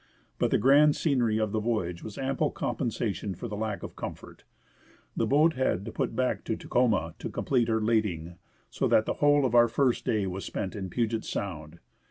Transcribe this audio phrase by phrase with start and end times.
[0.39, 4.45] But the grand scenery of the voyage was ample compensation for lack of comfort.
[5.15, 8.39] The boat had to put back to Tacoma to complete her lading,
[8.71, 11.77] so that the whole of our first day was spent in Puget Sound.